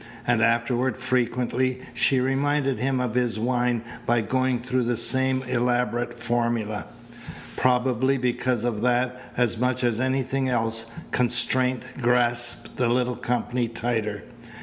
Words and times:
And 0.25 0.41
afterward 0.41 0.97
frequently 0.97 1.81
she 1.93 2.19
reminded 2.19 2.79
him 2.79 2.99
of 2.99 3.13
his 3.13 3.37
wine 3.37 3.83
by 4.07 4.21
going 4.21 4.59
through 4.61 4.85
the 4.85 4.97
same 4.97 5.43
elaborate 5.43 6.19
formula. 6.19 6.85
Probably 7.55 8.17
because 8.17 8.63
of 8.63 8.81
that, 8.81 9.21
as 9.37 9.59
much 9.59 9.83
as 9.83 9.99
anything 9.99 10.49
else, 10.49 10.87
constraint 11.11 11.83
grasped 12.01 12.77
the 12.77 12.89
little 12.89 13.15
company 13.15 13.67
tighter. 13.67 14.23